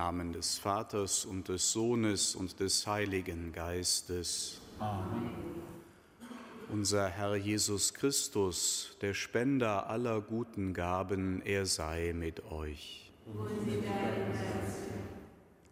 Namen 0.00 0.32
des 0.32 0.56
Vaters 0.56 1.26
und 1.26 1.48
des 1.50 1.72
Sohnes 1.72 2.34
und 2.34 2.58
des 2.58 2.86
Heiligen 2.86 3.52
Geistes. 3.52 4.58
Amen. 4.78 5.30
Unser 6.72 7.06
Herr 7.10 7.36
Jesus 7.36 7.92
Christus, 7.92 8.96
der 9.02 9.12
Spender 9.12 9.90
aller 9.90 10.22
guten 10.22 10.72
Gaben, 10.72 11.42
er 11.42 11.66
sei 11.66 12.14
mit 12.14 12.50
euch. 12.50 13.12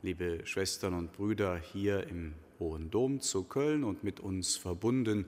Liebe 0.03 0.44
Schwestern 0.44 0.93
und 0.93 1.12
Brüder 1.15 1.56
hier 1.56 2.06
im 2.06 2.34
Hohen 2.59 2.91
Dom 2.91 3.22
zu 3.22 3.44
Köln 3.44 3.83
und 3.83 4.05
mit 4.05 4.21
uns 4.21 4.59
verbunden 4.59 5.25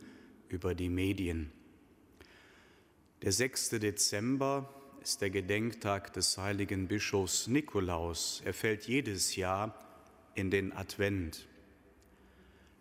über 0.50 0.75
die 0.75 0.91
Medien. 0.91 1.50
Der 3.22 3.33
6. 3.33 3.71
Dezember 3.71 4.69
ist 5.03 5.22
der 5.22 5.31
Gedenktag 5.31 6.12
des 6.12 6.37
heiligen 6.37 6.87
Bischofs 6.87 7.47
Nikolaus. 7.47 8.43
Er 8.44 8.53
fällt 8.53 8.87
jedes 8.87 9.34
Jahr 9.34 9.75
in 10.34 10.50
den 10.50 10.72
Advent. 10.72 11.47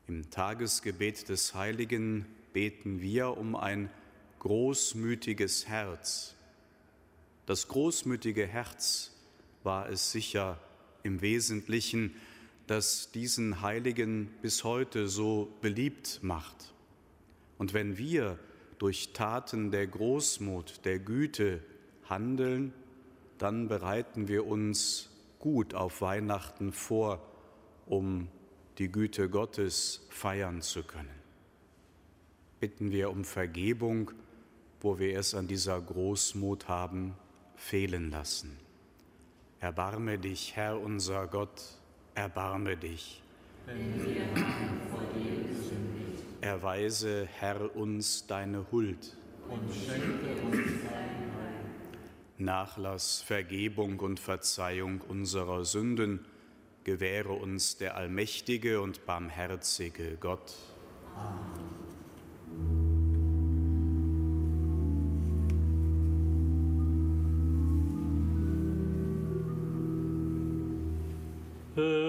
Im 0.08 0.30
Tagesgebet 0.30 1.30
des 1.30 1.56
Heiligen 1.56 2.26
beten 2.52 3.02
wir 3.02 3.38
um 3.38 3.56
ein 3.56 3.90
großmütiges 4.40 5.70
Herz. 5.70 6.36
Das 7.46 7.70
großmütige 7.70 8.46
Herz 8.46 9.14
war 9.64 9.90
es 9.90 10.12
sicher 10.12 10.60
im 11.04 11.22
Wesentlichen, 11.22 12.16
das 12.68 13.12
diesen 13.12 13.62
Heiligen 13.62 14.28
bis 14.42 14.66
heute 14.66 15.08
so 15.08 15.54
beliebt 15.62 16.20
macht. 16.22 16.74
Und 17.58 17.74
wenn 17.74 17.98
wir 17.98 18.38
durch 18.78 19.14
Taten 19.14 19.72
der 19.72 19.88
Großmut, 19.88 20.86
der 20.86 21.00
Güte, 21.00 21.64
handeln, 22.10 22.74
dann 23.38 23.68
bereiten 23.68 24.28
wir 24.28 24.46
uns 24.46 25.10
gut 25.40 25.74
auf 25.74 26.02
Weihnachten 26.02 26.72
vor, 26.74 27.22
um 27.86 28.28
die 28.78 28.92
Güte 28.92 29.30
Gottes 29.30 30.06
feiern 30.10 30.62
zu 30.62 30.84
können. 30.84 31.10
Bitten 32.60 32.92
wir 32.92 33.10
um 33.10 33.24
Vergebung, 33.24 34.12
wo 34.82 35.00
wir 35.00 35.18
es 35.18 35.34
an 35.34 35.48
dieser 35.48 35.80
Großmut 35.80 36.68
haben 36.68 37.16
fehlen 37.56 38.12
lassen. 38.12 38.58
Erbarme 39.60 40.18
dich, 40.18 40.56
Herr 40.56 40.80
unser 40.80 41.28
Gott, 41.28 41.62
erbarme 42.16 42.78
dich. 42.78 43.22
Wenn 43.66 44.06
wir. 44.06 44.22
Erweise, 46.42 47.28
Herr, 47.40 47.76
uns 47.76 48.26
deine 48.26 48.66
Huld. 48.72 49.18
Und 49.50 49.74
schenke 49.74 50.42
uns 50.48 50.72
Nachlass, 52.40 53.22
Vergebung 53.22 54.00
und 54.00 54.20
Verzeihung 54.20 55.02
unserer 55.02 55.66
Sünden 55.66 56.26
gewähre 56.84 57.34
uns 57.34 57.78
der 57.78 57.96
allmächtige 57.96 58.82
und 58.82 59.06
barmherzige 59.06 60.18
Gott. 60.20 60.56
Amen. 71.76 72.09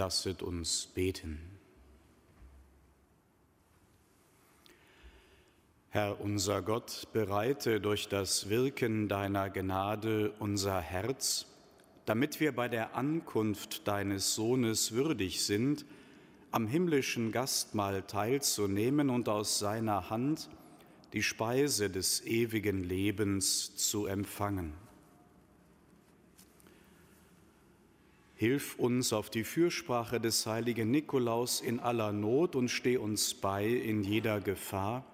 Lasset 0.00 0.42
uns 0.42 0.86
beten. 0.86 1.38
Herr 5.90 6.22
unser 6.22 6.62
Gott, 6.62 7.08
bereite 7.12 7.82
durch 7.82 8.08
das 8.08 8.48
Wirken 8.48 9.10
deiner 9.10 9.50
Gnade 9.50 10.32
unser 10.38 10.80
Herz, 10.80 11.44
damit 12.06 12.40
wir 12.40 12.52
bei 12.52 12.68
der 12.68 12.96
Ankunft 12.96 13.86
deines 13.86 14.34
Sohnes 14.34 14.92
würdig 14.92 15.44
sind, 15.44 15.84
am 16.50 16.66
himmlischen 16.66 17.30
Gastmahl 17.30 18.00
teilzunehmen 18.00 19.10
und 19.10 19.28
aus 19.28 19.58
seiner 19.58 20.08
Hand 20.08 20.48
die 21.12 21.22
Speise 21.22 21.90
des 21.90 22.24
ewigen 22.24 22.84
Lebens 22.84 23.76
zu 23.76 24.06
empfangen. 24.06 24.72
Hilf 28.40 28.76
uns 28.76 29.12
auf 29.12 29.28
die 29.28 29.44
Fürsprache 29.44 30.18
des 30.18 30.46
heiligen 30.46 30.90
Nikolaus 30.90 31.60
in 31.60 31.78
aller 31.78 32.10
Not 32.10 32.56
und 32.56 32.70
steh 32.70 32.96
uns 32.96 33.34
bei 33.34 33.66
in 33.66 34.02
jeder 34.02 34.40
Gefahr. 34.40 35.04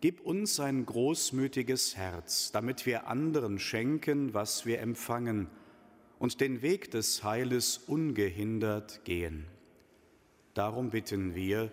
Gib 0.00 0.22
uns 0.22 0.58
ein 0.58 0.86
großmütiges 0.86 1.94
Herz, 1.98 2.52
damit 2.52 2.86
wir 2.86 3.06
anderen 3.06 3.58
schenken, 3.58 4.32
was 4.32 4.64
wir 4.64 4.80
empfangen 4.80 5.48
und 6.18 6.40
den 6.40 6.62
Weg 6.62 6.90
des 6.90 7.22
Heiles 7.22 7.76
ungehindert 7.86 9.04
gehen. 9.04 9.44
Darum 10.54 10.88
bitten 10.88 11.34
wir 11.34 11.70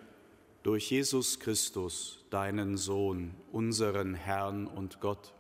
durch 0.62 0.92
Jesus 0.92 1.39
Christus, 1.39 2.25
deinen 2.31 2.75
Sohn, 2.75 3.34
unseren 3.54 4.13
Herrn 4.13 4.68
und 4.68 5.00
Gott 5.00 5.34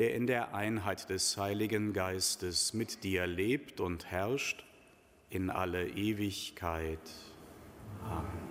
der 0.00 0.14
in 0.14 0.26
der 0.26 0.54
Einheit 0.54 1.10
des 1.10 1.36
Heiligen 1.36 1.92
Geistes 1.92 2.72
mit 2.72 3.04
dir 3.04 3.26
lebt 3.26 3.80
und 3.80 4.06
herrscht 4.06 4.64
in 5.28 5.50
alle 5.50 5.90
Ewigkeit. 5.90 6.98
Amen. 8.02 8.50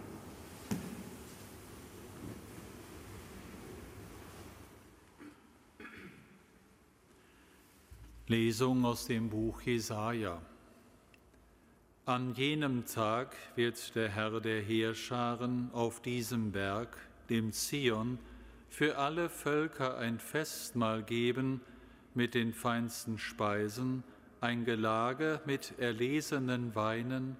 Lesung 8.27 8.85
aus 8.85 9.07
dem 9.07 9.31
Buch 9.31 9.59
Jesaja. 9.61 10.39
An 12.05 12.35
jenem 12.35 12.85
Tag 12.85 13.35
wird 13.55 13.95
der 13.95 14.09
Herr 14.09 14.39
der 14.39 14.61
Heerscharen 14.61 15.71
auf 15.73 15.99
diesem 15.99 16.51
Berg, 16.51 16.95
dem 17.31 17.51
Zion, 17.51 18.19
für 18.69 18.97
alle 18.97 19.29
Völker 19.29 19.97
ein 19.97 20.19
Festmahl 20.19 21.03
geben 21.03 21.61
mit 22.13 22.33
den 22.33 22.53
feinsten 22.53 23.17
Speisen, 23.17 24.03
ein 24.41 24.65
Gelage 24.65 25.41
mit 25.45 25.77
erlesenen 25.79 26.75
Weinen, 26.75 27.35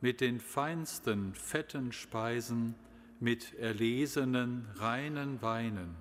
mit 0.00 0.20
den 0.20 0.40
feinsten 0.40 1.34
fetten 1.34 1.92
Speisen, 1.92 2.74
mit 3.20 3.54
erlesenen 3.54 4.66
reinen 4.76 5.40
Weinen. 5.40 5.96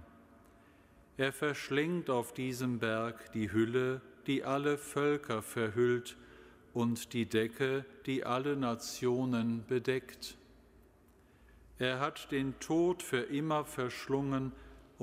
Er 1.16 1.32
verschlingt 1.32 2.10
auf 2.10 2.34
diesem 2.34 2.80
Berg 2.80 3.32
die 3.34 3.52
Hülle, 3.52 4.02
die 4.28 4.44
alle 4.44 4.78
Völker 4.78 5.42
verhüllt, 5.42 6.18
und 6.74 7.14
die 7.14 7.28
Decke, 7.28 7.86
die 8.08 8.26
alle 8.26 8.58
Nationen 8.58 9.64
bedeckt. 9.68 10.38
Er 11.78 12.00
hat 12.00 12.32
den 12.32 12.60
Tod 12.60 13.04
für 13.04 13.20
immer 13.20 13.64
verschlungen, 13.64 14.52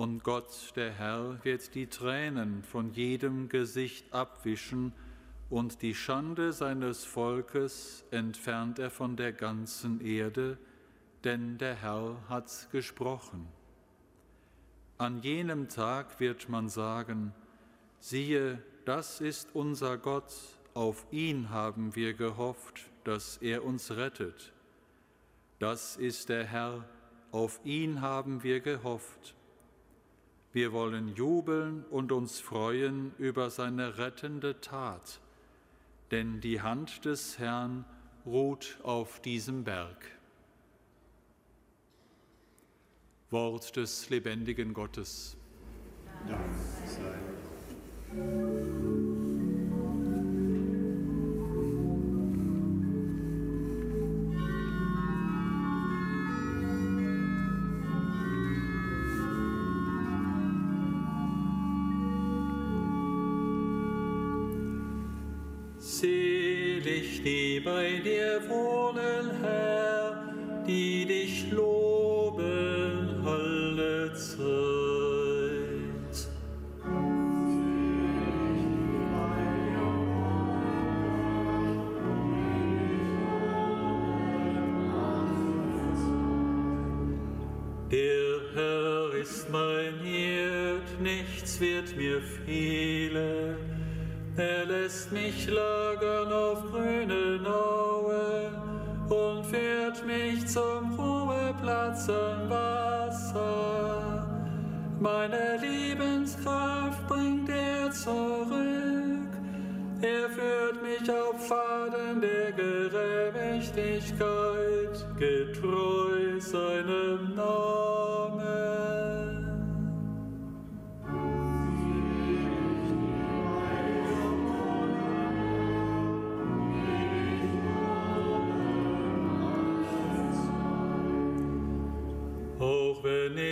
und 0.00 0.24
Gott, 0.24 0.72
der 0.76 0.92
Herr, 0.92 1.44
wird 1.44 1.74
die 1.74 1.86
Tränen 1.86 2.64
von 2.64 2.90
jedem 2.90 3.50
Gesicht 3.50 4.14
abwischen, 4.14 4.94
und 5.50 5.82
die 5.82 5.94
Schande 5.94 6.54
seines 6.54 7.04
Volkes 7.04 8.02
entfernt 8.10 8.78
er 8.78 8.88
von 8.88 9.16
der 9.16 9.34
ganzen 9.34 10.00
Erde, 10.00 10.56
denn 11.22 11.58
der 11.58 11.74
Herr 11.74 12.16
hat 12.30 12.68
gesprochen. 12.72 13.46
An 14.96 15.18
jenem 15.18 15.68
Tag 15.68 16.18
wird 16.18 16.48
man 16.48 16.70
sagen, 16.70 17.34
siehe, 17.98 18.62
das 18.86 19.20
ist 19.20 19.54
unser 19.54 19.98
Gott, 19.98 20.32
auf 20.72 21.04
ihn 21.10 21.50
haben 21.50 21.94
wir 21.94 22.14
gehofft, 22.14 22.90
dass 23.04 23.36
er 23.36 23.66
uns 23.66 23.90
rettet. 23.90 24.54
Das 25.58 25.98
ist 25.98 26.30
der 26.30 26.44
Herr, 26.44 26.88
auf 27.32 27.60
ihn 27.64 28.00
haben 28.00 28.42
wir 28.42 28.60
gehofft. 28.60 29.34
Wir 30.52 30.72
wollen 30.72 31.14
jubeln 31.14 31.84
und 31.90 32.10
uns 32.10 32.40
freuen 32.40 33.12
über 33.18 33.50
seine 33.50 33.98
rettende 33.98 34.60
Tat, 34.60 35.20
denn 36.10 36.40
die 36.40 36.60
Hand 36.60 37.04
des 37.04 37.38
Herrn 37.38 37.84
ruht 38.26 38.78
auf 38.82 39.20
diesem 39.20 39.62
Berg. 39.62 40.10
Wort 43.30 43.76
des 43.76 44.10
lebendigen 44.10 44.74
Gottes. 44.74 45.36
Dank 46.26 46.40
sei. 46.84 48.59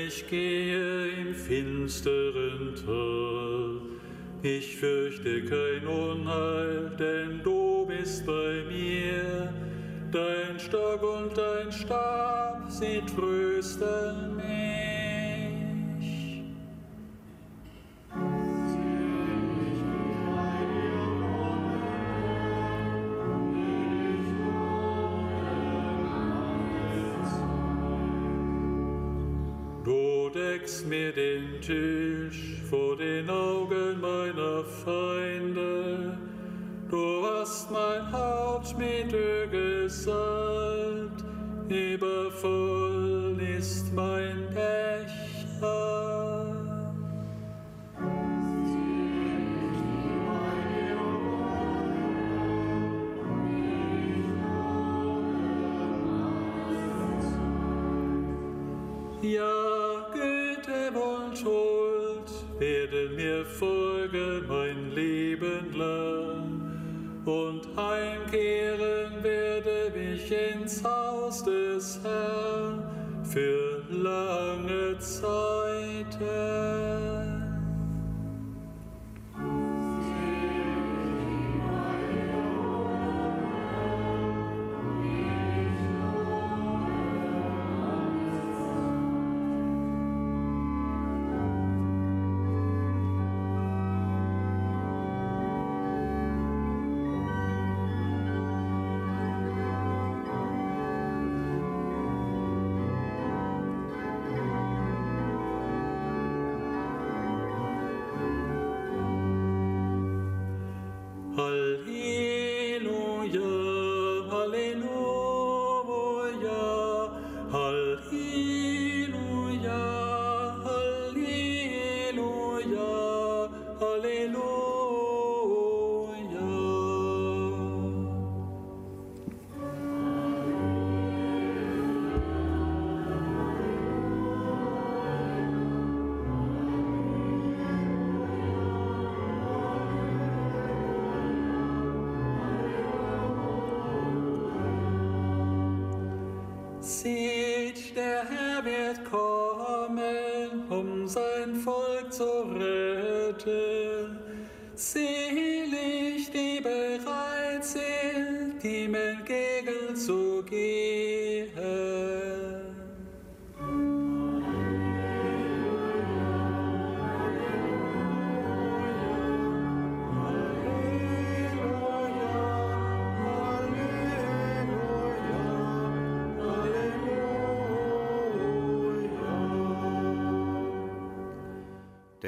Ich 0.08 0.26
gehe 0.26 1.08
im 1.20 1.34
finsteren 1.34 2.74
Tal, 2.74 3.80
ich 4.42 4.76
fürchte 4.78 5.44
kein 5.44 5.86
Unheil, 5.86 6.90
denn 6.98 7.42
du 7.42 7.84
bist 7.86 8.24
bei 8.24 8.64
mir. 8.70 9.52
Dein 10.10 10.58
Stock 10.58 11.02
und 11.02 11.36
dein 11.36 11.70
Stab, 11.70 12.70
sie 12.70 13.02
trösten 13.14 14.27
deckst 30.88 31.68
mir 31.68 31.97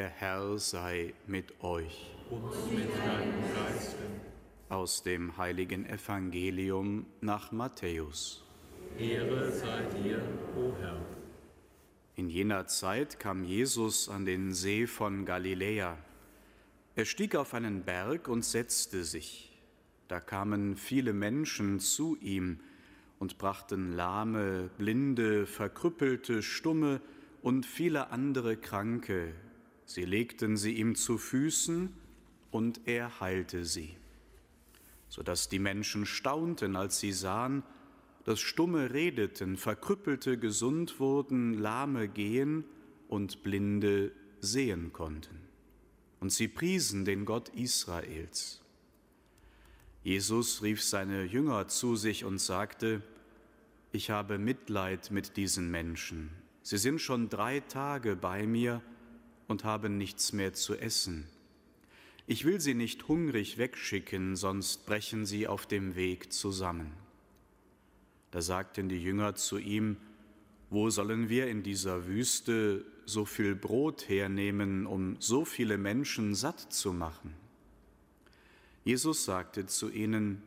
Der 0.00 0.08
Herr 0.08 0.56
sei 0.56 1.12
mit 1.26 1.62
euch. 1.62 2.10
Und 2.30 2.74
mit 2.74 2.88
deinem 2.88 3.42
Geiste. 3.54 3.98
Aus 4.70 5.02
dem 5.02 5.36
heiligen 5.36 5.84
Evangelium 5.84 7.04
nach 7.20 7.52
Matthäus. 7.52 8.42
Ehre 8.98 9.52
sei 9.52 9.82
dir, 10.02 10.22
o 10.56 10.72
Herr. 10.80 11.04
In 12.16 12.30
jener 12.30 12.66
Zeit 12.66 13.20
kam 13.20 13.44
Jesus 13.44 14.08
an 14.08 14.24
den 14.24 14.54
See 14.54 14.86
von 14.86 15.26
Galiläa. 15.26 15.98
Er 16.94 17.04
stieg 17.04 17.36
auf 17.36 17.52
einen 17.52 17.82
Berg 17.82 18.26
und 18.28 18.42
setzte 18.42 19.04
sich. 19.04 19.60
Da 20.08 20.18
kamen 20.18 20.78
viele 20.78 21.12
Menschen 21.12 21.78
zu 21.78 22.16
ihm 22.22 22.60
und 23.18 23.36
brachten 23.36 23.92
Lahme, 23.92 24.70
Blinde, 24.78 25.44
Verkrüppelte, 25.44 26.42
Stumme 26.42 27.02
und 27.42 27.66
viele 27.66 28.08
andere 28.08 28.56
Kranke. 28.56 29.34
Sie 29.90 30.04
legten 30.04 30.56
sie 30.56 30.74
ihm 30.74 30.94
zu 30.94 31.18
Füßen 31.18 31.92
und 32.52 32.80
er 32.86 33.18
heilte 33.18 33.64
sie, 33.64 33.96
sodass 35.08 35.48
die 35.48 35.58
Menschen 35.58 36.06
staunten, 36.06 36.76
als 36.76 37.00
sie 37.00 37.10
sahen, 37.10 37.64
dass 38.22 38.38
Stumme 38.38 38.92
redeten, 38.92 39.56
Verkrüppelte 39.56 40.38
gesund 40.38 41.00
wurden, 41.00 41.54
Lahme 41.54 42.06
gehen 42.06 42.62
und 43.08 43.42
Blinde 43.42 44.12
sehen 44.38 44.92
konnten. 44.92 45.40
Und 46.20 46.30
sie 46.30 46.46
priesen 46.46 47.04
den 47.04 47.24
Gott 47.24 47.48
Israels. 47.48 48.62
Jesus 50.04 50.62
rief 50.62 50.84
seine 50.84 51.24
Jünger 51.24 51.66
zu 51.66 51.96
sich 51.96 52.24
und 52.24 52.38
sagte, 52.38 53.02
ich 53.90 54.10
habe 54.10 54.38
Mitleid 54.38 55.10
mit 55.10 55.36
diesen 55.36 55.68
Menschen. 55.68 56.30
Sie 56.62 56.78
sind 56.78 57.00
schon 57.00 57.28
drei 57.28 57.58
Tage 57.58 58.14
bei 58.14 58.46
mir 58.46 58.82
und 59.50 59.64
haben 59.64 59.98
nichts 59.98 60.32
mehr 60.32 60.54
zu 60.54 60.76
essen. 60.76 61.26
Ich 62.26 62.44
will 62.44 62.60
sie 62.60 62.74
nicht 62.74 63.08
hungrig 63.08 63.58
wegschicken, 63.58 64.36
sonst 64.36 64.86
brechen 64.86 65.26
sie 65.26 65.48
auf 65.48 65.66
dem 65.66 65.96
Weg 65.96 66.32
zusammen. 66.32 66.92
Da 68.30 68.40
sagten 68.40 68.88
die 68.88 69.02
Jünger 69.02 69.34
zu 69.34 69.58
ihm, 69.58 69.96
wo 70.70 70.88
sollen 70.88 71.28
wir 71.28 71.48
in 71.48 71.64
dieser 71.64 72.06
Wüste 72.06 72.84
so 73.04 73.24
viel 73.24 73.56
Brot 73.56 74.08
hernehmen, 74.08 74.86
um 74.86 75.16
so 75.18 75.44
viele 75.44 75.78
Menschen 75.78 76.36
satt 76.36 76.72
zu 76.72 76.92
machen? 76.92 77.34
Jesus 78.84 79.24
sagte 79.24 79.66
zu 79.66 79.90
ihnen, 79.90 80.42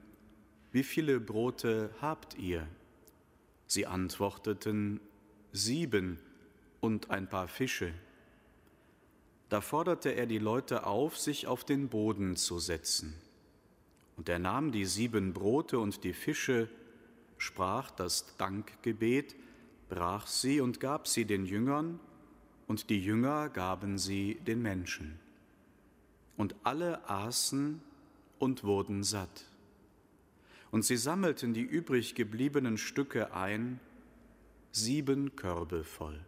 wie 0.71 0.83
viele 0.83 1.19
Brote 1.19 1.93
habt 1.99 2.37
ihr? 2.37 2.65
Sie 3.67 3.85
antworteten, 3.85 5.01
sieben 5.51 6.19
und 6.79 7.09
ein 7.09 7.27
paar 7.27 7.49
Fische. 7.49 7.93
Da 9.49 9.61
forderte 9.61 10.15
er 10.15 10.25
die 10.25 10.39
Leute 10.39 10.85
auf, 10.85 11.17
sich 11.17 11.47
auf 11.47 11.63
den 11.63 11.89
Boden 11.89 12.35
zu 12.35 12.59
setzen. 12.59 13.13
Und 14.17 14.29
er 14.29 14.39
nahm 14.39 14.71
die 14.71 14.85
sieben 14.85 15.33
Brote 15.33 15.79
und 15.79 16.03
die 16.03 16.13
Fische, 16.13 16.69
sprach 17.37 17.91
das 17.91 18.37
Dankgebet, 18.37 19.35
brach 19.89 20.27
sie 20.27 20.61
und 20.61 20.79
gab 20.79 21.07
sie 21.07 21.25
den 21.25 21.45
Jüngern, 21.45 21.99
und 22.67 22.89
die 22.89 23.03
Jünger 23.03 23.49
gaben 23.49 23.97
sie 23.97 24.35
den 24.47 24.61
Menschen. 24.61 25.19
Und 26.37 26.55
alle 26.63 27.07
aßen 27.09 27.81
und 28.39 28.63
wurden 28.63 29.03
satt. 29.03 29.45
Und 30.71 30.83
sie 30.83 30.97
sammelten 30.97 31.53
die 31.53 31.61
übrig 31.61 32.15
gebliebenen 32.15 32.77
Stücke 32.77 33.33
ein, 33.33 33.79
sieben 34.71 35.35
Körbe 35.35 35.83
voll. 35.83 36.19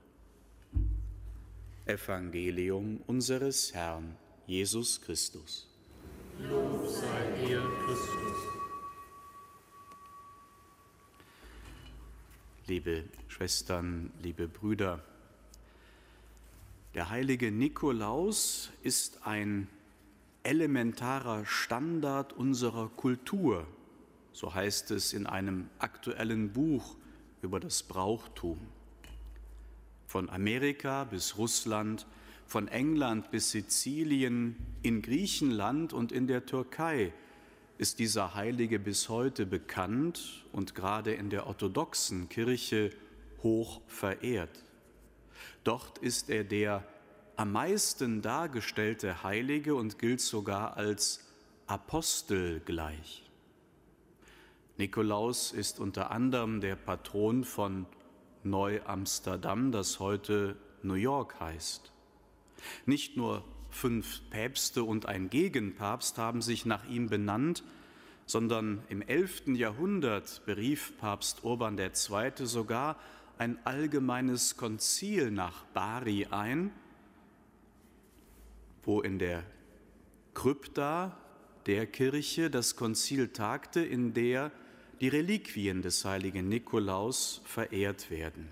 Evangelium 1.85 2.99
unseres 3.05 3.73
Herrn 3.75 4.15
Jesus 4.47 4.99
Christus. 5.01 5.67
Lob 6.39 6.87
sei 6.87 7.45
dir, 7.45 7.61
Christus. 7.85 8.37
Liebe 12.65 13.03
Schwestern, 13.27 14.11
liebe 14.23 14.47
Brüder, 14.47 15.03
der 16.95 17.11
heilige 17.11 17.51
Nikolaus 17.51 18.71
ist 18.81 19.27
ein 19.27 19.67
elementarer 20.41 21.45
Standard 21.45 22.33
unserer 22.33 22.89
Kultur, 22.89 23.67
so 24.33 24.55
heißt 24.55 24.89
es 24.89 25.13
in 25.13 25.27
einem 25.27 25.69
aktuellen 25.77 26.51
Buch 26.51 26.95
über 27.43 27.59
das 27.59 27.83
Brauchtum. 27.83 28.59
Von 30.07 30.29
Amerika 30.29 31.03
bis 31.05 31.37
Russland, 31.37 32.05
von 32.45 32.67
England 32.67 33.31
bis 33.31 33.51
Sizilien, 33.51 34.55
in 34.81 35.01
Griechenland 35.01 35.93
und 35.93 36.11
in 36.11 36.27
der 36.27 36.45
Türkei 36.45 37.11
ist 37.77 37.99
dieser 37.99 38.35
Heilige 38.35 38.79
bis 38.79 39.09
heute 39.09 39.45
bekannt 39.45 40.45
und 40.53 40.75
gerade 40.75 41.13
in 41.13 41.29
der 41.29 41.47
orthodoxen 41.47 42.29
Kirche 42.29 42.91
hoch 43.43 43.81
verehrt. 43.87 44.63
Dort 45.63 45.97
ist 45.97 46.29
er 46.29 46.43
der 46.43 46.83
am 47.35 47.51
meisten 47.51 48.21
dargestellte 48.21 49.23
Heilige 49.23 49.75
und 49.75 49.99
gilt 49.99 50.21
sogar 50.21 50.77
als 50.77 51.19
Apostel 51.67 52.61
gleich. 52.61 53.23
Nikolaus 54.77 55.51
ist 55.51 55.79
unter 55.79 56.11
anderem 56.11 56.61
der 56.61 56.75
Patron 56.75 57.43
von 57.43 57.85
Neu-Amsterdam, 58.45 59.71
das 59.71 59.99
heute 59.99 60.55
New 60.83 60.93
York 60.93 61.39
heißt. 61.39 61.91
Nicht 62.85 63.17
nur 63.17 63.43
fünf 63.69 64.21
Päpste 64.29 64.83
und 64.83 65.07
ein 65.07 65.29
Gegenpapst 65.29 66.17
haben 66.17 66.41
sich 66.41 66.65
nach 66.65 66.87
ihm 66.87 67.09
benannt, 67.09 67.63
sondern 68.25 68.81
im 68.89 69.01
11. 69.01 69.47
Jahrhundert 69.55 70.45
berief 70.45 70.97
Papst 70.97 71.43
Urban 71.43 71.77
II. 71.77 72.45
sogar 72.45 72.97
ein 73.37 73.57
allgemeines 73.65 74.57
Konzil 74.57 75.29
nach 75.31 75.65
Bari 75.73 76.27
ein, 76.31 76.71
wo 78.83 79.01
in 79.01 79.19
der 79.19 79.43
Krypta 80.33 81.17
der 81.65 81.87
Kirche 81.87 82.49
das 82.49 82.75
Konzil 82.75 83.29
tagte, 83.29 83.81
in 83.81 84.13
der 84.13 84.51
die 85.01 85.07
Reliquien 85.09 85.81
des 85.81 86.05
heiligen 86.05 86.47
Nikolaus 86.47 87.41
verehrt 87.45 88.09
werden. 88.09 88.47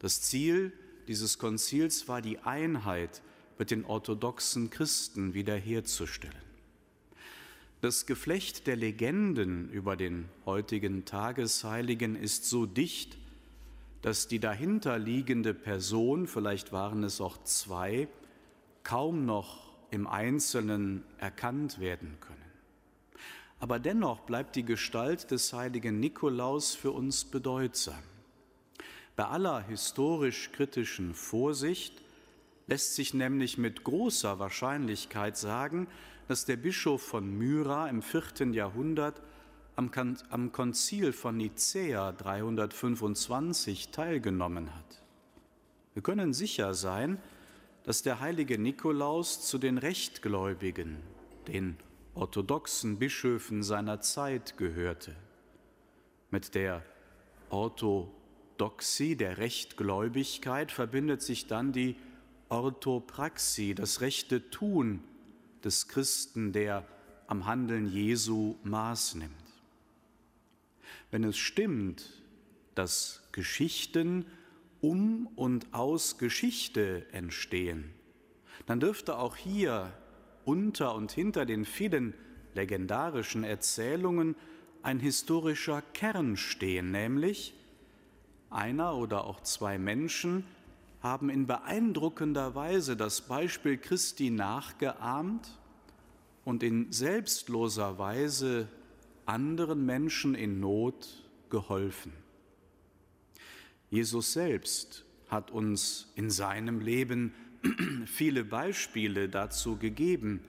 Das 0.00 0.22
Ziel 0.22 0.72
dieses 1.08 1.38
Konzils 1.38 2.08
war 2.08 2.22
die 2.22 2.38
Einheit 2.38 3.22
mit 3.58 3.70
den 3.70 3.84
orthodoxen 3.84 4.70
Christen 4.70 5.34
wiederherzustellen. 5.34 6.34
Das 7.80 8.06
Geflecht 8.06 8.66
der 8.66 8.76
Legenden 8.76 9.68
über 9.70 9.96
den 9.96 10.28
heutigen 10.46 11.04
Tagesheiligen 11.04 12.16
ist 12.16 12.46
so 12.46 12.64
dicht, 12.64 13.18
dass 14.00 14.26
die 14.26 14.38
dahinterliegende 14.38 15.52
Person, 15.52 16.26
vielleicht 16.26 16.72
waren 16.72 17.04
es 17.04 17.20
auch 17.20 17.42
zwei, 17.44 18.08
kaum 18.82 19.26
noch 19.26 19.74
im 19.90 20.06
Einzelnen 20.06 21.04
erkannt 21.18 21.78
werden 21.78 22.16
können. 22.20 22.43
Aber 23.64 23.78
dennoch 23.78 24.20
bleibt 24.20 24.56
die 24.56 24.64
Gestalt 24.66 25.30
des 25.30 25.54
heiligen 25.54 25.98
Nikolaus 25.98 26.74
für 26.74 26.90
uns 26.90 27.24
bedeutsam. 27.24 28.02
Bei 29.16 29.24
aller 29.24 29.62
historisch-kritischen 29.62 31.14
Vorsicht 31.14 32.02
lässt 32.66 32.94
sich 32.94 33.14
nämlich 33.14 33.56
mit 33.56 33.82
großer 33.82 34.38
Wahrscheinlichkeit 34.38 35.38
sagen, 35.38 35.88
dass 36.28 36.44
der 36.44 36.58
Bischof 36.58 37.00
von 37.00 37.38
Myra 37.38 37.88
im 37.88 38.02
vierten 38.02 38.52
Jahrhundert 38.52 39.22
am, 39.76 39.90
am 40.28 40.52
Konzil 40.52 41.14
von 41.14 41.38
Nicäa 41.38 42.12
325 42.12 43.88
teilgenommen 43.92 44.74
hat. 44.74 45.02
Wir 45.94 46.02
können 46.02 46.34
sicher 46.34 46.74
sein, 46.74 47.16
dass 47.84 48.02
der 48.02 48.20
heilige 48.20 48.58
Nikolaus 48.58 49.40
zu 49.40 49.56
den 49.56 49.78
Rechtgläubigen, 49.78 50.98
den 51.48 51.78
orthodoxen 52.14 52.98
Bischöfen 52.98 53.62
seiner 53.62 54.00
Zeit 54.00 54.56
gehörte. 54.56 55.14
Mit 56.30 56.54
der 56.54 56.82
Orthodoxie, 57.50 59.16
der 59.16 59.38
Rechtgläubigkeit, 59.38 60.70
verbindet 60.72 61.22
sich 61.22 61.46
dann 61.46 61.72
die 61.72 61.96
Orthopraxie, 62.48 63.74
das 63.74 64.00
rechte 64.00 64.50
Tun 64.50 65.02
des 65.64 65.88
Christen, 65.88 66.52
der 66.52 66.86
am 67.26 67.46
Handeln 67.46 67.90
Jesu 67.90 68.56
Maß 68.62 69.16
nimmt. 69.16 69.32
Wenn 71.10 71.24
es 71.24 71.36
stimmt, 71.36 72.22
dass 72.74 73.22
Geschichten 73.32 74.26
um 74.80 75.26
und 75.36 75.72
aus 75.72 76.18
Geschichte 76.18 77.06
entstehen, 77.12 77.92
dann 78.66 78.80
dürfte 78.80 79.18
auch 79.18 79.36
hier 79.36 79.92
unter 80.44 80.94
und 80.94 81.12
hinter 81.12 81.46
den 81.46 81.64
vielen 81.64 82.14
legendarischen 82.54 83.44
Erzählungen 83.44 84.36
ein 84.82 85.00
historischer 85.00 85.82
Kern 85.92 86.36
stehen, 86.36 86.90
nämlich 86.90 87.54
einer 88.50 88.96
oder 88.96 89.24
auch 89.24 89.40
zwei 89.40 89.78
Menschen 89.78 90.44
haben 91.00 91.28
in 91.28 91.46
beeindruckender 91.46 92.54
Weise 92.54 92.96
das 92.96 93.22
Beispiel 93.22 93.76
Christi 93.76 94.30
nachgeahmt 94.30 95.58
und 96.44 96.62
in 96.62 96.92
selbstloser 96.92 97.98
Weise 97.98 98.68
anderen 99.26 99.84
Menschen 99.84 100.34
in 100.34 100.60
Not 100.60 101.22
geholfen. 101.50 102.12
Jesus 103.90 104.32
selbst 104.32 105.04
hat 105.28 105.50
uns 105.50 106.12
in 106.16 106.30
seinem 106.30 106.80
Leben 106.80 107.34
viele 108.06 108.44
Beispiele 108.44 109.28
dazu 109.28 109.76
gegeben, 109.76 110.40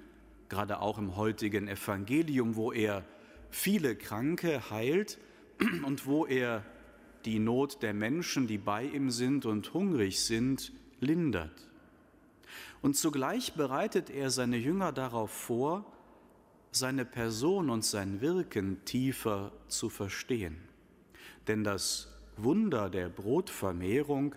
gerade 0.50 0.80
auch 0.80 0.98
im 0.98 1.16
heutigen 1.16 1.68
Evangelium, 1.68 2.56
wo 2.56 2.72
er 2.72 3.04
viele 3.50 3.96
Kranke 3.96 4.70
heilt 4.70 5.18
und 5.86 6.06
wo 6.06 6.26
er 6.26 6.64
die 7.26 7.40
Not 7.40 7.82
der 7.82 7.94
Menschen, 7.94 8.48
die 8.48 8.58
bei 8.58 8.84
ihm 8.84 9.10
sind 9.10 9.46
und 9.46 9.74
hungrig 9.74 10.22
sind, 10.22 10.72
lindert. 11.00 11.68
Und 12.82 12.96
zugleich 12.96 13.54
bereitet 13.54 14.10
er 14.10 14.30
seine 14.30 14.58
Jünger 14.58 14.92
darauf 14.92 15.32
vor, 15.32 15.92
seine 16.72 17.06
Person 17.06 17.70
und 17.70 17.84
sein 17.84 18.22
Wirken 18.22 18.84
tiefer 18.86 19.52
zu 19.68 19.90
verstehen. 19.90 20.58
Denn 21.48 21.64
das 21.64 22.14
Wunder 22.38 22.90
der 22.90 23.10
Brotvermehrung 23.10 24.36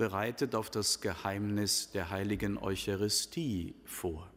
bereitet 0.00 0.54
auf 0.54 0.70
das 0.70 1.02
Geheimnis 1.02 1.90
der 1.90 2.08
heiligen 2.08 2.56
Eucharistie 2.56 3.74
vor. 3.84 4.30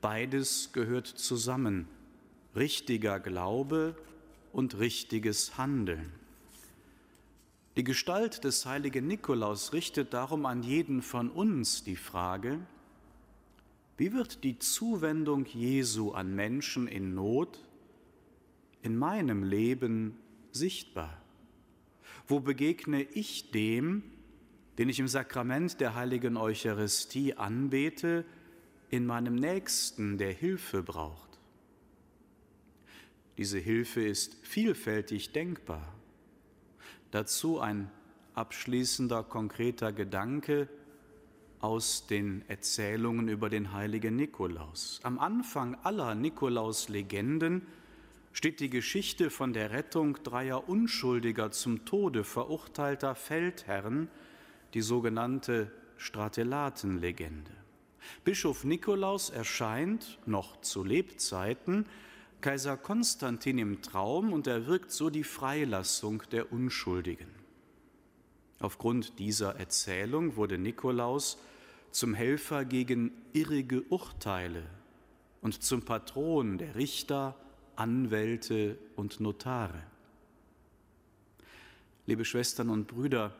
Beides 0.00 0.72
gehört 0.72 1.06
zusammen, 1.06 1.86
richtiger 2.56 3.20
Glaube 3.20 3.94
und 4.52 4.80
richtiges 4.80 5.56
Handeln. 5.56 6.12
Die 7.76 7.84
Gestalt 7.84 8.42
des 8.42 8.66
heiligen 8.66 9.06
Nikolaus 9.06 9.72
richtet 9.72 10.14
darum 10.14 10.46
an 10.46 10.64
jeden 10.64 11.00
von 11.00 11.30
uns 11.30 11.84
die 11.84 11.94
Frage, 11.94 12.58
wie 13.98 14.12
wird 14.12 14.42
die 14.42 14.58
Zuwendung 14.58 15.44
Jesu 15.44 16.10
an 16.10 16.34
Menschen 16.34 16.88
in 16.88 17.14
Not 17.14 17.64
in 18.82 18.96
meinem 18.98 19.44
Leben 19.44 20.18
sichtbar? 20.50 21.22
Wo 22.26 22.40
begegne 22.40 23.04
ich 23.04 23.52
dem, 23.52 24.11
den 24.78 24.88
ich 24.88 24.98
im 25.00 25.08
Sakrament 25.08 25.80
der 25.80 25.94
heiligen 25.94 26.36
Eucharistie 26.36 27.34
anbete, 27.34 28.24
in 28.90 29.06
meinem 29.06 29.34
Nächsten, 29.34 30.18
der 30.18 30.32
Hilfe 30.32 30.82
braucht? 30.82 31.38
Diese 33.38 33.58
Hilfe 33.58 34.02
ist 34.02 34.36
vielfältig 34.42 35.32
denkbar. 35.32 35.94
Dazu 37.10 37.60
ein 37.60 37.90
abschließender 38.34 39.22
konkreter 39.22 39.92
Gedanke 39.92 40.68
aus 41.60 42.06
den 42.06 42.42
Erzählungen 42.48 43.28
über 43.28 43.48
den 43.48 43.72
heiligen 43.72 44.16
Nikolaus. 44.16 45.00
Am 45.04 45.18
Anfang 45.18 45.76
aller 45.84 46.14
Nikolaus-Legenden 46.14 47.66
steht 48.32 48.60
die 48.60 48.70
Geschichte 48.70 49.30
von 49.30 49.52
der 49.52 49.70
Rettung 49.70 50.22
dreier 50.22 50.68
unschuldiger 50.68 51.50
zum 51.50 51.84
Tode 51.84 52.24
verurteilter 52.24 53.14
Feldherren, 53.14 54.08
die 54.74 54.82
sogenannte 54.82 55.70
Stratellatenlegende. 55.96 57.52
Bischof 58.24 58.64
Nikolaus 58.64 59.30
erscheint 59.30 60.18
noch 60.26 60.60
zu 60.60 60.84
Lebzeiten 60.84 61.86
Kaiser 62.40 62.76
Konstantin 62.76 63.58
im 63.58 63.82
Traum 63.82 64.32
und 64.32 64.48
erwirkt 64.48 64.90
so 64.90 65.10
die 65.10 65.22
Freilassung 65.22 66.24
der 66.32 66.52
Unschuldigen. 66.52 67.28
Aufgrund 68.58 69.18
dieser 69.20 69.56
Erzählung 69.56 70.36
wurde 70.36 70.58
Nikolaus 70.58 71.38
zum 71.92 72.14
Helfer 72.14 72.64
gegen 72.64 73.12
irrige 73.32 73.82
Urteile 73.82 74.64
und 75.40 75.62
zum 75.62 75.82
Patron 75.82 76.58
der 76.58 76.74
Richter, 76.74 77.36
Anwälte 77.76 78.76
und 78.96 79.20
Notare. 79.20 79.82
Liebe 82.06 82.24
Schwestern 82.24 82.70
und 82.70 82.88
Brüder, 82.88 83.32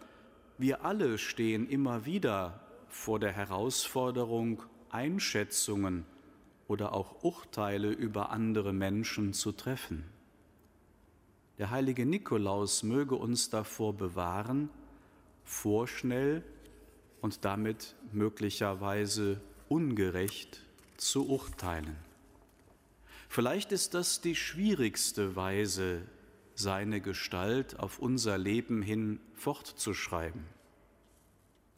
wir 0.62 0.84
alle 0.84 1.18
stehen 1.18 1.68
immer 1.68 2.06
wieder 2.06 2.60
vor 2.88 3.18
der 3.18 3.32
Herausforderung, 3.32 4.62
Einschätzungen 4.90 6.06
oder 6.68 6.92
auch 6.92 7.24
Urteile 7.24 7.90
über 7.90 8.30
andere 8.30 8.72
Menschen 8.72 9.32
zu 9.32 9.50
treffen. 9.50 10.04
Der 11.58 11.70
heilige 11.70 12.06
Nikolaus 12.06 12.84
möge 12.84 13.16
uns 13.16 13.50
davor 13.50 13.92
bewahren, 13.94 14.70
vorschnell 15.44 16.44
und 17.20 17.44
damit 17.44 17.96
möglicherweise 18.12 19.40
ungerecht 19.68 20.62
zu 20.96 21.28
urteilen. 21.28 21.96
Vielleicht 23.28 23.72
ist 23.72 23.94
das 23.94 24.20
die 24.20 24.36
schwierigste 24.36 25.34
Weise, 25.34 26.02
seine 26.54 27.00
Gestalt 27.00 27.78
auf 27.78 27.98
unser 27.98 28.38
Leben 28.38 28.82
hin 28.82 29.20
fortzuschreiben. 29.34 30.44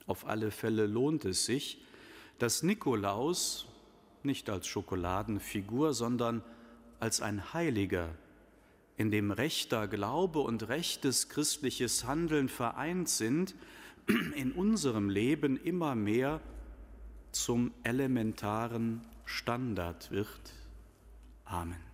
Auf 0.06 0.26
alle 0.26 0.50
Fälle 0.50 0.86
lohnt 0.86 1.24
es 1.24 1.46
sich, 1.46 1.82
dass 2.38 2.62
Nikolaus 2.62 3.66
nicht 4.22 4.50
als 4.50 4.66
Schokoladenfigur, 4.66 5.94
sondern 5.94 6.42
als 7.00 7.20
ein 7.20 7.52
Heiliger, 7.52 8.14
in 8.96 9.10
dem 9.10 9.30
rechter 9.30 9.88
Glaube 9.88 10.40
und 10.40 10.68
rechtes 10.68 11.28
christliches 11.28 12.04
Handeln 12.04 12.48
vereint 12.48 13.08
sind, 13.08 13.54
in 14.34 14.52
unserem 14.52 15.08
Leben 15.08 15.56
immer 15.56 15.94
mehr 15.94 16.40
zum 17.32 17.72
elementaren 17.82 19.00
Standard 19.24 20.10
wird. 20.10 20.52
Amen. 21.44 21.93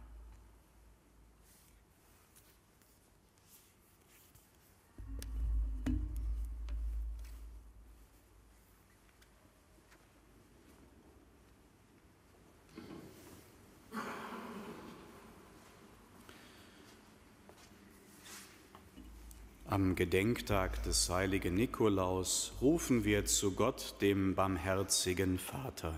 Am 19.71 19.95
Gedenktag 19.95 20.83
des 20.83 21.09
heiligen 21.09 21.55
Nikolaus 21.55 22.55
rufen 22.61 23.05
wir 23.05 23.25
zu 23.25 23.53
Gott, 23.53 23.95
dem 24.01 24.35
barmherzigen 24.35 25.39
Vater. 25.39 25.95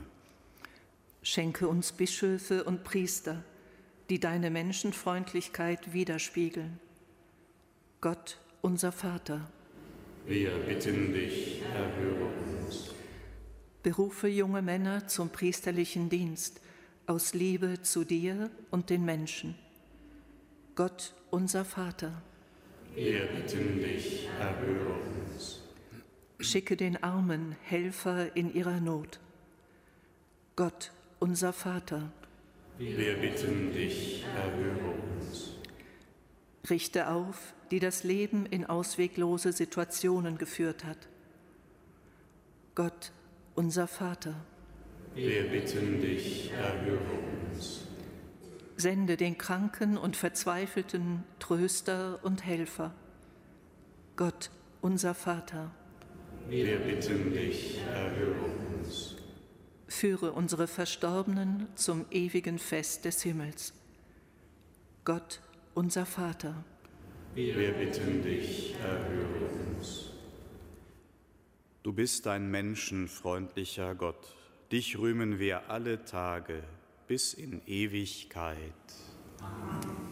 Schenke 1.23 1.67
uns 1.67 1.93
Bischöfe 1.93 2.65
und 2.65 2.85
Priester, 2.85 3.43
die 4.11 4.21
deine 4.21 4.51
Menschenfreundlichkeit 4.51 5.95
widerspiegeln. 5.95 6.81
Gott, 8.03 8.37
unser 8.61 8.93
Vater. 8.93 9.51
Wir 10.27 10.51
bitten 10.51 11.15
dich, 11.15 11.63
erhöre 11.63 12.31
uns. 12.67 12.91
Berufe 13.83 14.29
junge 14.29 14.61
Männer 14.61 15.09
zum 15.09 15.31
priesterlichen 15.31 16.11
Dienst 16.11 16.61
aus 17.07 17.33
Liebe 17.33 17.81
zu 17.81 18.05
dir 18.05 18.51
und 18.71 18.91
den 18.91 19.07
Menschen. 19.07 19.55
Gott, 20.75 21.15
unser 21.31 21.65
Vater. 21.65 22.23
Wir 22.95 23.27
bitten 23.27 23.81
dich, 23.81 24.29
erhöre 24.39 24.99
uns. 25.31 25.63
Schicke 26.41 26.77
den 26.77 27.03
Armen 27.03 27.57
Helfer 27.63 28.37
in 28.37 28.53
ihrer 28.53 28.81
Not. 28.81 29.19
Gott, 30.57 30.93
unser 31.19 31.55
Vater. 31.55 32.13
Wir 32.77 33.17
bitten 33.17 33.73
dich, 33.73 34.25
erhöre 34.37 34.95
uns. 35.19 35.55
Richte 36.69 37.09
auf, 37.09 37.55
die 37.71 37.81
das 37.81 38.05
Leben 38.05 38.45
in 38.45 38.67
ausweglose 38.67 39.53
Situationen 39.53 40.37
geführt 40.37 40.85
hat. 40.85 41.09
Gott, 42.75 43.13
unser 43.55 43.87
Vater. 43.87 44.35
Wir 45.15 45.49
bitten 45.49 46.01
dich, 46.01 46.51
erhöre 46.53 47.01
uns. 47.55 47.87
Sende 48.83 49.17
den 49.17 49.39
Kranken 49.39 49.97
und 49.97 50.17
Verzweifelten 50.17 51.23
Tröster 51.39 52.19
und 52.23 52.45
Helfer. 52.45 52.93
Gott, 54.17 54.51
unser 54.81 55.15
Vater. 55.15 55.71
Wir 56.49 56.79
bitten 56.81 57.33
dich, 57.33 57.79
erhöre 57.95 58.43
uns 58.77 59.17
führe 59.93 60.33
unsere 60.33 60.67
Verstorbenen 60.67 61.69
zum 61.77 62.07
ewigen 62.11 62.59
Fest 62.59 63.05
des 63.05 63.23
Himmels. 63.23 63.73
Gott, 65.05 65.41
unser 65.75 66.07
Vater. 66.07 66.65
Wir 67.37 67.73
bitten 67.73 68.23
dich, 68.23 68.75
erhöre 68.83 69.49
uns. 69.77 70.11
Du 71.85 71.93
bist 71.93 72.27
ein 72.27 72.51
menschenfreundlicher 72.51 73.95
Gott. 73.95 74.35
Dich 74.73 74.99
rühmen 74.99 75.39
wir 75.39 75.71
alle 75.71 76.05
Tage 76.05 76.65
bis 77.07 77.35
in 77.35 77.61
Ewigkeit. 77.67 78.73
Amen. 79.41 80.12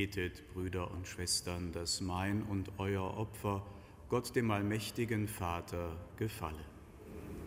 Betet, 0.00 0.48
Brüder 0.54 0.90
und 0.90 1.06
Schwestern, 1.06 1.72
dass 1.72 2.00
mein 2.00 2.42
und 2.44 2.70
euer 2.78 3.18
Opfer 3.18 3.66
Gott 4.08 4.34
dem 4.34 4.50
allmächtigen 4.50 5.28
Vater 5.28 5.94
gefalle. 6.16 6.64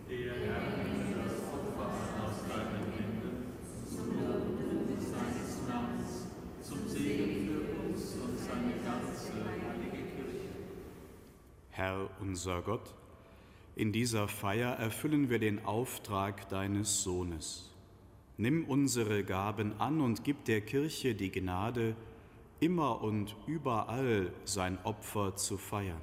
Der 0.07 0.35
Herr 0.35 0.61
das 1.25 1.33
Opfer 1.51 1.89
aus 2.23 2.47
deinen 2.47 2.93
Händen, 2.93 3.53
zum 3.87 4.07
Lob 4.19 5.01
seines 5.01 5.67
Namens, 5.67 6.27
zum 6.61 6.87
Segen 6.87 7.47
für 7.47 7.87
uns 7.87 8.17
und 8.23 8.37
seine 8.37 8.73
ganze 8.85 9.33
heilige 9.33 10.03
Kirche. 10.11 10.49
Herr 11.71 12.07
unser 12.19 12.61
Gott, 12.61 12.93
in 13.75 13.91
dieser 13.91 14.27
Feier 14.27 14.73
erfüllen 14.73 15.31
wir 15.31 15.39
den 15.39 15.65
Auftrag 15.65 16.47
deines 16.49 17.01
Sohnes. 17.01 17.71
Nimm 18.37 18.65
unsere 18.65 19.23
Gaben 19.23 19.73
an 19.81 20.01
und 20.01 20.23
gib 20.23 20.45
der 20.45 20.61
Kirche 20.61 21.15
die 21.15 21.31
Gnade, 21.31 21.95
immer 22.63 23.01
und 23.01 23.35
überall 23.45 24.31
sein 24.45 24.77
Opfer 24.85 25.35
zu 25.35 25.57
feiern. 25.57 26.01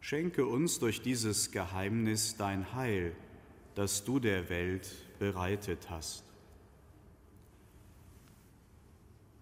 Schenke 0.00 0.46
uns 0.46 0.78
durch 0.78 1.02
dieses 1.02 1.50
Geheimnis 1.50 2.36
dein 2.36 2.72
Heil, 2.74 3.16
das 3.74 4.04
du 4.04 4.20
der 4.20 4.48
Welt 4.48 4.94
bereitet 5.18 5.90
hast. 5.90 6.24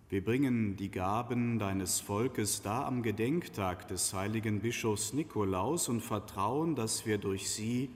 Wir 0.08 0.24
bringen 0.24 0.76
die 0.76 0.90
Gaben 0.90 1.58
deines 1.58 2.00
Volkes 2.00 2.62
da 2.62 2.86
am 2.86 3.02
Gedenktag 3.02 3.88
des 3.88 4.14
heiligen 4.14 4.60
Bischofs 4.60 5.12
Nikolaus 5.12 5.88
und 5.88 6.00
vertrauen, 6.00 6.74
dass 6.74 7.06
wir 7.06 7.18
durch 7.18 7.50
sie 7.50 7.90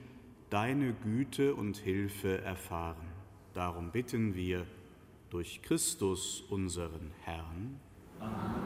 deine 0.49 0.93
Güte 0.93 1.55
und 1.55 1.77
Hilfe 1.77 2.41
erfahren. 2.41 3.07
Darum 3.53 3.91
bitten 3.91 4.35
wir 4.35 4.65
durch 5.29 5.61
Christus 5.61 6.41
unseren 6.49 7.11
Herrn. 7.21 7.79
Amen. 8.19 8.59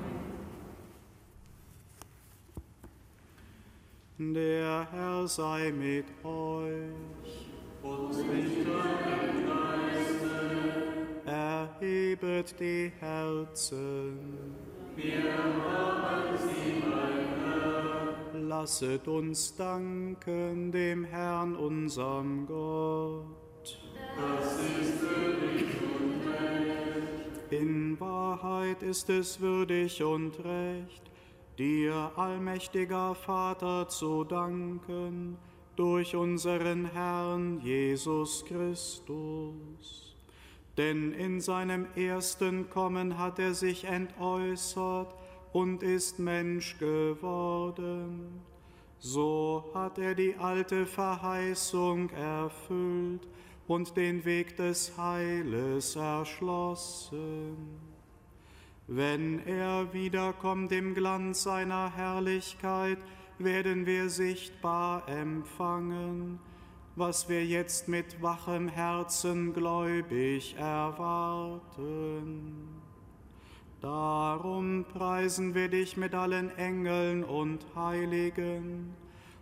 Der 4.34 4.88
Herr 4.92 5.28
sei 5.28 5.72
mit 5.72 6.06
euch. 6.24 7.50
Und 7.84 8.18
mit 8.28 8.68
deinem 8.68 9.22
Erhebet 11.26 12.60
die 12.60 12.92
Herzen. 13.00 14.20
Wir 14.96 15.34
haben 15.34 16.38
sie, 16.38 16.84
mein 16.88 17.30
Herr. 17.44 18.40
Lasset 18.40 19.08
uns 19.08 19.56
danken 19.56 20.72
dem 20.72 21.06
Herrn, 21.06 21.56
unserem 21.56 22.46
Gott. 22.46 23.80
Das 24.18 24.60
ist 24.60 25.02
würdig. 25.02 25.81
In 27.52 28.00
Wahrheit 28.00 28.82
ist 28.82 29.10
es 29.10 29.40
würdig 29.40 30.04
und 30.04 30.34
recht, 30.44 31.04
dir, 31.58 32.12
allmächtiger 32.16 33.14
Vater, 33.14 33.88
zu 33.88 34.24
danken 34.24 35.38
durch 35.76 36.16
unseren 36.16 36.86
Herrn 36.86 37.60
Jesus 37.62 38.44
Christus 38.46 40.12
denn 40.78 41.14
in 41.14 41.42
seinem 41.42 41.86
ersten 41.96 42.70
Kommen 42.70 43.18
hat 43.18 43.40
er 43.40 43.54
sich 43.54 43.84
entäußert 43.86 45.14
und 45.52 45.84
ist 45.84 46.20
Mensch 46.20 46.78
geworden. 46.78 48.42
So 49.00 49.66
hat 49.74 49.98
er 49.98 50.16
die 50.16 50.36
alte 50.36 50.86
Verheißung 50.86 52.10
erfüllt 52.12 53.28
und 53.68 53.96
den 53.98 54.26
Weg 54.26 54.58
des 54.58 54.98
Heiles 54.98 55.96
erschlossen. 55.96 57.56
Wenn 58.88 59.46
er 59.46 59.94
wiederkommt 59.94 60.72
im 60.72 60.94
Glanz 60.94 61.44
seiner 61.44 61.96
Herrlichkeit, 61.96 62.98
werden 63.38 63.86
wir 63.86 64.10
sichtbar 64.10 65.08
empfangen 65.08 66.40
was 66.96 67.30
wir 67.30 67.46
jetzt 67.46 67.88
mit 67.88 68.22
wachem 68.22 68.68
Herzen 68.68 69.54
gläubig 69.54 70.56
erwarten. 70.58 72.02
Darum 73.80 74.86
preisen 74.86 75.56
wir 75.56 75.70
dich 75.70 75.96
mit 75.98 76.14
allen 76.14 76.56
Engeln 76.58 77.24
und 77.24 77.66
Heiligen 77.76 78.94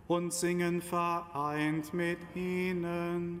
und 0.06 0.32
singen 0.32 0.80
vereint 0.80 1.92
mit 1.92 2.18
ihnen 2.34 3.40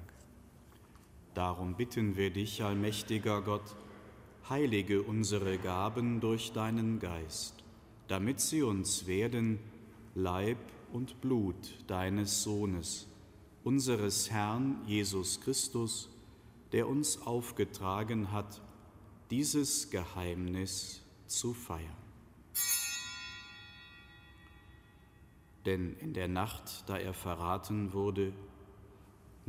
Darum 1.33 1.75
bitten 1.75 2.17
wir 2.17 2.29
dich, 2.29 2.61
allmächtiger 2.63 3.41
Gott, 3.41 3.75
heilige 4.49 5.01
unsere 5.01 5.57
Gaben 5.57 6.19
durch 6.19 6.51
deinen 6.51 6.99
Geist, 6.99 7.55
damit 8.09 8.41
sie 8.41 8.63
uns 8.63 9.07
werden 9.07 9.59
Leib 10.13 10.57
und 10.91 11.21
Blut 11.21 11.55
deines 11.87 12.43
Sohnes, 12.43 13.07
unseres 13.63 14.29
Herrn 14.29 14.81
Jesus 14.85 15.39
Christus, 15.39 16.09
der 16.73 16.89
uns 16.89 17.21
aufgetragen 17.21 18.33
hat, 18.33 18.61
dieses 19.29 19.89
Geheimnis 19.89 21.01
zu 21.27 21.53
feiern. 21.53 21.95
Denn 25.65 25.95
in 25.97 26.13
der 26.13 26.27
Nacht, 26.27 26.89
da 26.89 26.97
er 26.97 27.13
verraten 27.13 27.93
wurde, 27.93 28.33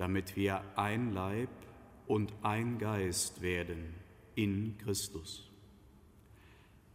damit 0.00 0.34
wir 0.34 0.62
ein 0.76 1.12
Leib 1.12 1.50
und 2.06 2.32
ein 2.40 2.78
Geist 2.78 3.42
werden 3.42 3.92
in 4.34 4.78
Christus. 4.78 5.50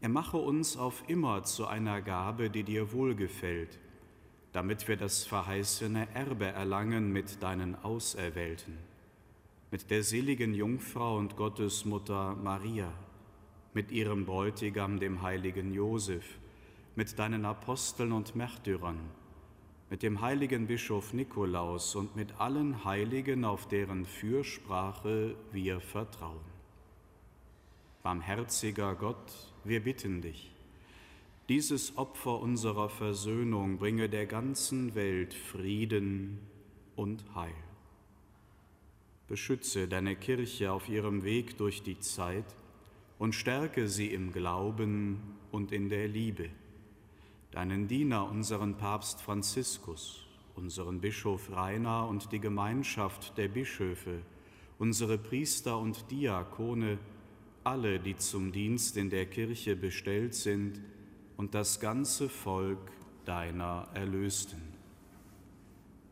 Er 0.01 0.09
mache 0.09 0.37
uns 0.37 0.75
auf 0.75 1.03
immer 1.07 1.43
zu 1.43 1.67
einer 1.67 2.01
Gabe, 2.01 2.49
die 2.49 2.63
dir 2.63 2.91
wohlgefällt, 2.93 3.77
damit 4.53 4.87
wir 4.87 4.97
das 4.97 5.23
verheißene 5.23 6.07
Erbe 6.15 6.47
erlangen 6.47 7.13
mit 7.13 7.43
deinen 7.43 7.75
Auserwählten, 7.75 8.75
mit 9.69 9.91
der 9.91 10.01
seligen 10.01 10.55
Jungfrau 10.55 11.17
und 11.17 11.35
Gottesmutter 11.37 12.35
Maria, 12.35 12.91
mit 13.75 13.91
ihrem 13.91 14.25
Bräutigam, 14.25 14.99
dem 14.99 15.21
heiligen 15.21 15.71
Josef, 15.71 16.25
mit 16.95 17.19
deinen 17.19 17.45
Aposteln 17.45 18.13
und 18.13 18.35
Märtyrern, 18.35 18.99
mit 19.89 20.01
dem 20.01 20.21
heiligen 20.21 20.67
Bischof 20.67 21.13
Nikolaus 21.13 21.95
und 21.95 22.15
mit 22.15 22.39
allen 22.39 22.83
Heiligen, 22.85 23.45
auf 23.45 23.67
deren 23.67 24.05
Fürsprache 24.05 25.35
wir 25.51 25.79
vertrauen. 25.79 26.39
Barmherziger 28.01 28.95
Gott, 28.95 29.53
wir 29.63 29.83
bitten 29.83 30.21
dich, 30.21 30.51
dieses 31.49 31.97
Opfer 31.97 32.39
unserer 32.39 32.89
Versöhnung 32.89 33.77
bringe 33.77 34.09
der 34.09 34.25
ganzen 34.25 34.95
Welt 34.95 35.33
Frieden 35.33 36.39
und 36.95 37.23
Heil. 37.35 37.53
Beschütze 39.27 39.87
deine 39.87 40.15
Kirche 40.15 40.71
auf 40.71 40.89
ihrem 40.89 41.23
Weg 41.23 41.57
durch 41.57 41.83
die 41.83 41.99
Zeit 41.99 42.45
und 43.19 43.33
stärke 43.33 43.87
sie 43.87 44.07
im 44.07 44.31
Glauben 44.31 45.21
und 45.51 45.71
in 45.71 45.89
der 45.89 46.07
Liebe 46.07 46.49
deinen 47.51 47.87
Diener, 47.87 48.29
unseren 48.29 48.75
Papst 48.75 49.21
Franziskus, 49.21 50.25
unseren 50.55 51.01
Bischof 51.01 51.51
Rainer 51.51 52.07
und 52.07 52.31
die 52.31 52.39
Gemeinschaft 52.39 53.37
der 53.37 53.47
Bischöfe, 53.47 54.21
unsere 54.79 55.17
Priester 55.17 55.77
und 55.77 56.09
Diakone, 56.11 56.97
alle, 57.63 57.99
die 57.99 58.15
zum 58.15 58.51
Dienst 58.51 58.97
in 58.97 59.09
der 59.09 59.25
Kirche 59.25 59.75
bestellt 59.75 60.35
sind, 60.35 60.81
und 61.37 61.53
das 61.53 61.79
ganze 61.79 62.29
Volk 62.29 62.91
deiner 63.25 63.87
Erlösten. 63.93 64.61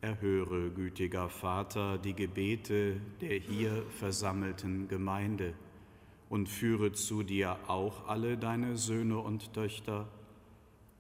Erhöre, 0.02 0.70
gütiger 0.70 1.30
Vater, 1.30 1.98
die 1.98 2.14
Gebete 2.14 3.00
der 3.22 3.40
hier 3.40 3.84
versammelten 3.90 4.90
Gemeinde 4.90 5.54
und 6.30 6.50
führe 6.50 6.92
zu 6.92 7.24
dir 7.24 7.58
auch 7.68 8.08
alle 8.08 8.38
deine 8.38 8.76
Söhne 8.76 9.20
und 9.20 9.54
Töchter, 9.54 10.10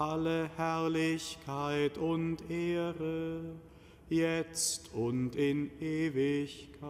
alle 0.00 0.48
Herrlichkeit 0.56 1.98
und 1.98 2.50
Ehre, 2.50 3.42
jetzt 4.08 4.94
und 4.94 5.36
in 5.36 5.70
Ewigkeit. 5.78 6.80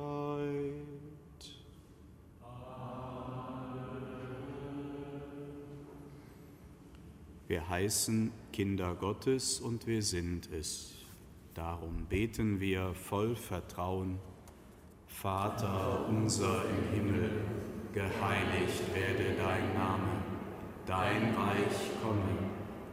Wir 7.49 7.69
heißen 7.69 8.31
Kinder 8.53 8.95
Gottes 8.95 9.59
und 9.59 9.89
wir 9.89 10.03
sind 10.05 10.49
es. 10.53 10.95
Darum 11.55 12.07
beten 12.09 12.61
wir 12.61 12.95
voll 12.95 13.35
Vertrauen. 13.35 14.21
Vater 15.09 16.07
unser 16.09 16.63
im 16.65 16.95
Himmel, 16.95 17.31
geheiligt 17.93 18.95
werde 18.95 19.35
dein 19.37 19.75
Name, 19.75 20.23
dein 20.87 21.35
Reich 21.35 21.91
komme 22.01 22.50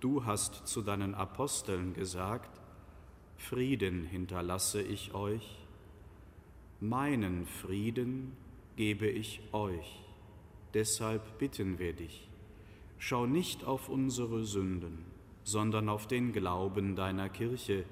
du 0.00 0.24
hast 0.24 0.66
zu 0.66 0.82
deinen 0.82 1.14
Aposteln 1.14 1.94
gesagt, 1.94 2.60
Frieden 3.36 4.04
hinterlasse 4.04 4.82
ich 4.82 5.14
euch, 5.14 5.58
meinen 6.80 7.46
Frieden 7.46 8.36
gebe 8.76 9.06
ich 9.06 9.40
euch. 9.52 10.02
Deshalb 10.74 11.38
bitten 11.38 11.78
wir 11.78 11.92
dich, 11.92 12.28
schau 12.98 13.26
nicht 13.26 13.64
auf 13.64 13.88
unsere 13.88 14.44
Sünden, 14.44 15.04
sondern 15.42 15.88
auf 15.88 16.06
den 16.06 16.32
Glauben 16.32 16.96
deiner 16.96 17.28
Kirche 17.28 17.84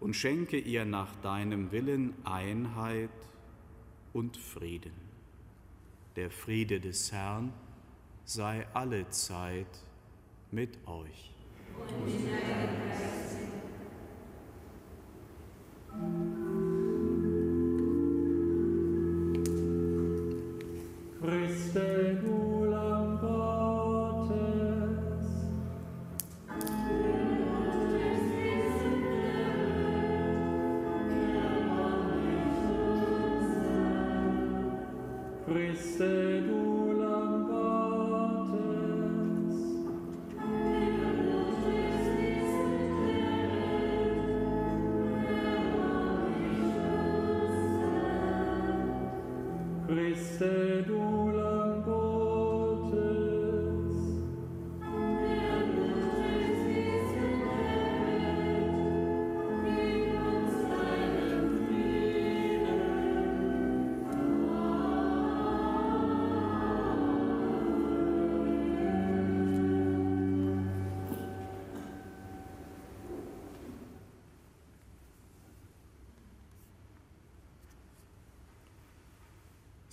und 0.00 0.14
schenke 0.14 0.58
ihr 0.58 0.84
nach 0.84 1.14
deinem 1.16 1.72
Willen 1.72 2.14
Einheit 2.24 3.10
und 4.12 4.36
Frieden. 4.36 4.92
Der 6.16 6.30
Friede 6.30 6.80
des 6.80 7.12
Herrn 7.12 7.52
sei 8.24 8.66
alle 8.74 9.08
Zeit 9.10 9.84
mit 10.50 10.78
euch. 10.86 11.35
Christe 21.20 22.20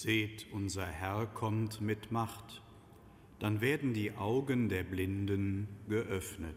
Seht, 0.00 0.46
unser 0.52 0.86
Herr 0.86 1.26
kommt 1.26 1.80
mit 1.80 2.12
Macht, 2.12 2.62
dann 3.40 3.60
werden 3.60 3.94
die 3.94 4.12
Augen 4.12 4.68
der 4.68 4.84
Blinden 4.84 5.66
geöffnet. 5.88 6.54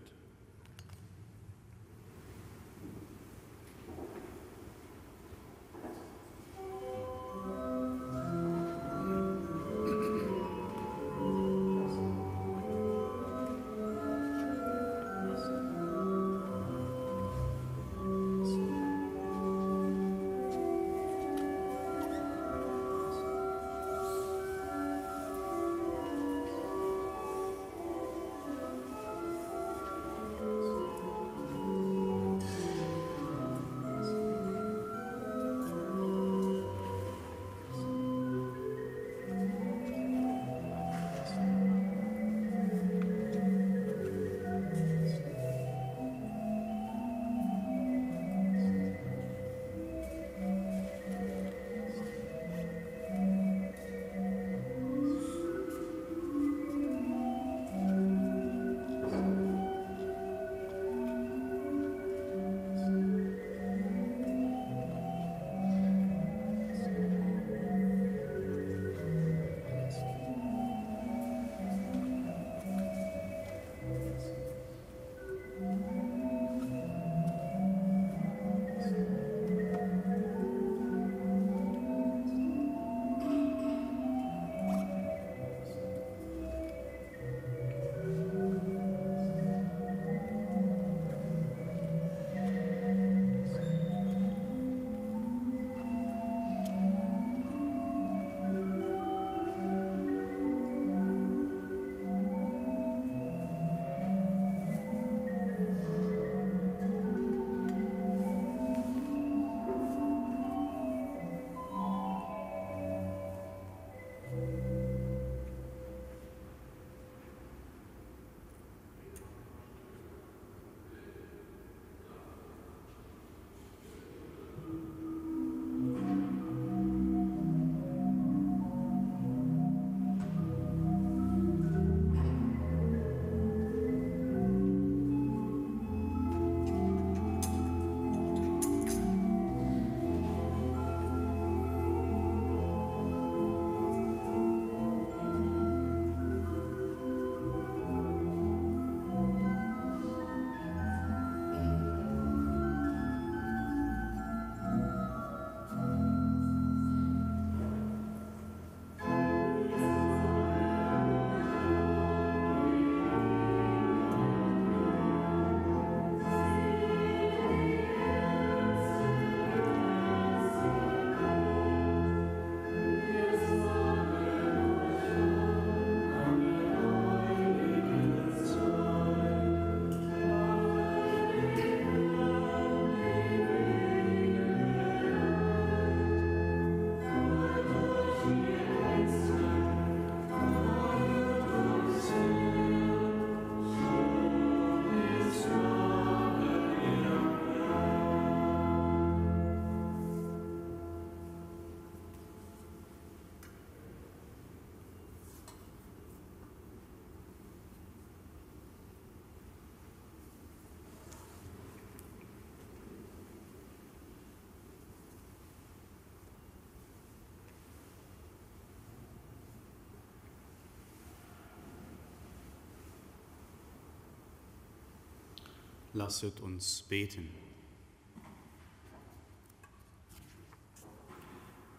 Lasset 225.93 226.39
uns 226.39 226.83
beten. 226.83 227.29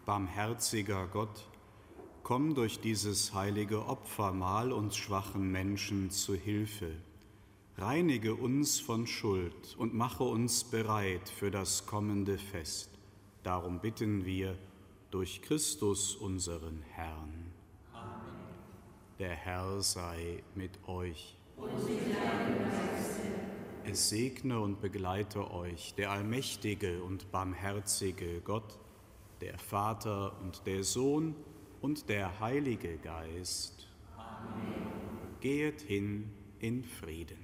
Barmherziger 0.05 1.07
Gott, 1.07 1.47
komm 2.21 2.53
durch 2.53 2.79
dieses 2.79 3.33
heilige 3.33 3.87
Opfermahl 3.87 4.71
uns 4.71 4.97
schwachen 4.97 5.51
Menschen 5.51 6.11
zu 6.11 6.35
Hilfe. 6.35 6.91
Reinige 7.77 8.35
uns 8.35 8.79
von 8.79 9.07
Schuld 9.07 9.75
und 9.79 9.95
mache 9.95 10.23
uns 10.23 10.63
bereit 10.63 11.27
für 11.27 11.49
das 11.49 11.87
kommende 11.87 12.37
Fest. 12.37 12.91
Darum 13.41 13.79
bitten 13.79 14.25
wir 14.25 14.55
durch 15.09 15.41
Christus 15.41 16.15
unseren 16.15 16.83
Herrn. 16.91 17.51
Amen. 17.93 18.11
Der 19.17 19.33
Herr 19.33 19.81
sei 19.81 20.43
mit 20.53 20.87
euch. 20.87 21.35
Und 21.57 21.69
es 23.85 24.09
segne 24.09 24.59
und 24.59 24.81
begleite 24.81 25.51
euch 25.51 25.93
der 25.95 26.11
allmächtige 26.11 27.03
und 27.03 27.31
barmherzige 27.31 28.41
Gott, 28.41 28.79
der 29.41 29.57
Vater 29.57 30.39
und 30.41 30.65
der 30.65 30.83
Sohn 30.83 31.35
und 31.81 32.07
der 32.09 32.39
Heilige 32.39 32.97
Geist. 32.97 33.87
Amen. 34.15 35.37
Gehet 35.41 35.81
hin 35.81 36.31
in 36.59 36.83
Frieden. 36.83 37.42